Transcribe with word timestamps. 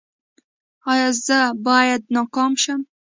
ایا 0.91 1.09
زه 1.25 1.39
باید 1.65 2.01
ناکام 2.15 2.51
شم؟ 2.61 2.81